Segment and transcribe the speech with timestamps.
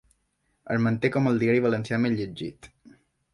[0.75, 2.71] Es manté com el diari valencià més llegit.